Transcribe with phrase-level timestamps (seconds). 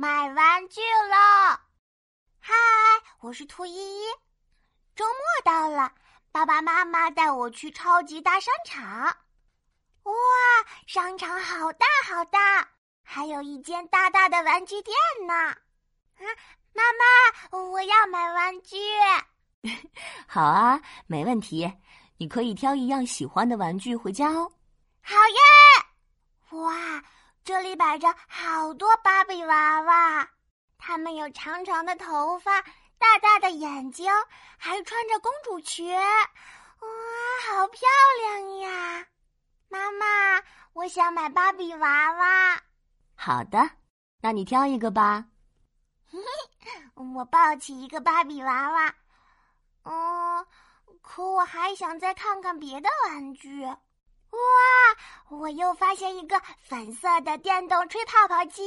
[0.00, 0.80] 买玩具
[1.10, 1.60] 了！
[2.40, 2.54] 嗨，
[3.20, 4.06] 我是兔依依。
[4.96, 5.92] 周末到了，
[6.32, 9.04] 爸爸妈妈带我去超级大商场。
[10.04, 10.14] 哇，
[10.86, 12.66] 商场好大好大，
[13.02, 15.34] 还有一间大大的玩具店呢。
[15.34, 16.24] 啊，
[16.72, 16.82] 妈
[17.52, 18.78] 妈，我要买玩具。
[20.26, 21.70] 好啊，没问题，
[22.16, 24.50] 你可以挑一样喜欢的玩具回家哦。
[25.02, 25.40] 好耶！
[27.50, 27.60] 哇。
[27.60, 30.28] 这里摆着好多芭比娃娃，
[30.78, 32.62] 他们有长长的头发、
[32.96, 34.10] 大大的眼睛，
[34.56, 36.88] 还穿着公主裙，哇，
[37.48, 37.80] 好漂
[38.22, 39.06] 亮呀！
[39.68, 40.40] 妈妈，
[40.72, 42.62] 我想买芭比娃娃。
[43.16, 43.70] 好的，
[44.22, 45.26] 那你挑一个吧。
[47.16, 48.94] 我抱起一个芭比娃娃，
[49.82, 50.46] 嗯，
[51.02, 53.68] 可我还想再看看别的玩具。
[54.30, 54.38] 哇！
[55.28, 58.62] 我又发现一个粉色的电动吹泡泡机，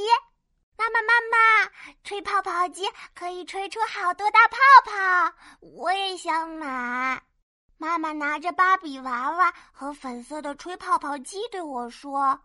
[0.78, 1.70] 妈妈妈妈，
[2.02, 7.22] 吹泡泡机可以吹出好多大泡泡，我也想买。
[7.76, 12.40] 妈妈拿着芭比娃娃和粉色的吹泡泡机对我说：“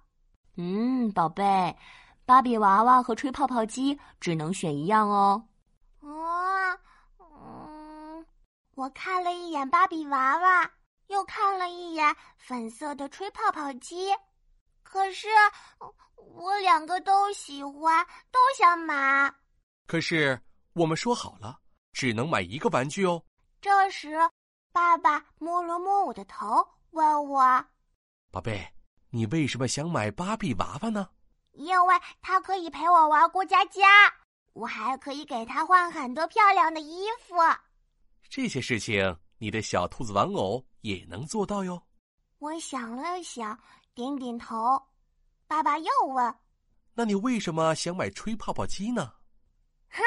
[0.57, 1.77] 嗯，宝贝，
[2.25, 5.45] 芭比娃娃和吹泡泡机只能选一样哦。”
[6.01, 6.77] 哦，
[7.19, 8.25] 嗯，
[8.75, 10.71] 我看了一眼芭比娃娃。
[11.09, 14.09] 又看了一眼粉色的吹泡泡机，
[14.83, 15.27] 可是
[16.15, 19.33] 我两个都喜欢，都想买。
[19.87, 20.39] 可是
[20.73, 21.59] 我们说好了，
[21.93, 23.23] 只能买一个玩具哦。
[23.59, 24.17] 这时，
[24.71, 27.65] 爸爸摸了摸我的头，问我
[28.31, 28.71] ：“宝贝，
[29.09, 31.09] 你为什么想买芭比娃娃呢
[31.53, 33.81] ？”“因为它可以陪我玩过家家，
[34.53, 37.35] 我还可以给它换很多漂亮的衣服。”
[38.29, 39.17] 这些事情。
[39.41, 41.81] 你的小兔子玩偶也能做到哟。
[42.39, 43.59] 我想了想，
[43.93, 44.81] 点点头。
[45.47, 46.35] 爸爸又问
[46.93, 49.13] ：“那你为什么想买吹泡泡机呢？”
[49.89, 50.03] 哈，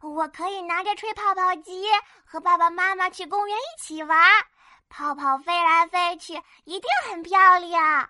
[0.00, 1.84] 我可以拿着吹泡泡机
[2.24, 4.16] 和爸爸妈妈去公园一起玩，
[4.88, 6.34] 泡泡飞来飞去，
[6.64, 8.08] 一定很漂亮。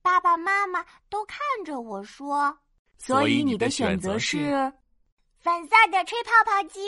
[0.00, 2.56] 爸爸妈妈都看着我说
[2.96, 4.72] ：“所以你的选择是
[5.40, 6.80] 粉色的吹泡泡机。”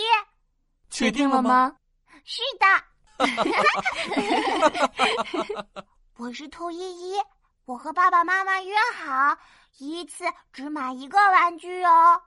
[0.89, 1.77] 确定了吗？
[2.25, 2.67] 是的。
[6.19, 7.17] 我是兔依依，
[7.65, 9.37] 我和爸爸妈妈约好，
[9.79, 12.21] 一次只买一个玩具哦。